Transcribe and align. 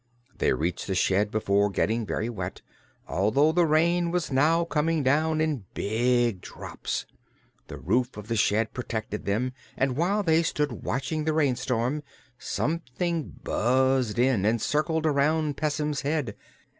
They 0.35 0.51
reached 0.51 0.87
the 0.87 0.95
shed 0.95 1.29
before 1.29 1.69
getting 1.69 2.07
very 2.07 2.27
wet, 2.27 2.63
although 3.07 3.51
the 3.51 3.67
rain 3.67 4.09
was 4.09 4.31
now 4.31 4.65
coming 4.65 5.03
down 5.03 5.39
in 5.39 5.65
big 5.75 6.41
drops. 6.41 7.05
The 7.67 7.77
roof 7.77 8.17
of 8.17 8.27
the 8.27 8.35
shed 8.35 8.73
protected 8.73 9.25
them 9.25 9.53
and 9.77 9.95
while 9.95 10.23
they 10.23 10.41
stood 10.41 10.71
watching 10.83 11.25
the 11.25 11.33
rainstorm 11.33 12.01
something 12.39 13.33
buzzed 13.43 14.17
in 14.17 14.43
and 14.43 14.59
circled 14.59 15.05
around 15.05 15.55
Pessim's 15.55 16.01
head. 16.01 16.35